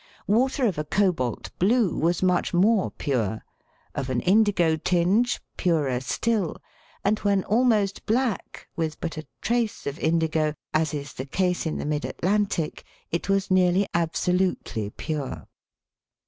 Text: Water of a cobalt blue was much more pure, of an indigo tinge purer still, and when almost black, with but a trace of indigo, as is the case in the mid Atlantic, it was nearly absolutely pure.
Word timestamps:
Water 0.25 0.65
of 0.65 0.79
a 0.79 0.83
cobalt 0.83 1.51
blue 1.59 1.95
was 1.95 2.23
much 2.23 2.55
more 2.55 2.89
pure, 2.89 3.45
of 3.93 4.09
an 4.09 4.19
indigo 4.21 4.75
tinge 4.75 5.39
purer 5.57 5.99
still, 5.99 6.57
and 7.05 7.19
when 7.19 7.43
almost 7.43 8.07
black, 8.07 8.67
with 8.75 8.99
but 8.99 9.17
a 9.17 9.27
trace 9.41 9.85
of 9.85 9.99
indigo, 9.99 10.55
as 10.73 10.95
is 10.95 11.13
the 11.13 11.27
case 11.27 11.67
in 11.67 11.77
the 11.77 11.85
mid 11.85 12.03
Atlantic, 12.03 12.83
it 13.11 13.29
was 13.29 13.51
nearly 13.51 13.85
absolutely 13.93 14.89
pure. 14.89 15.47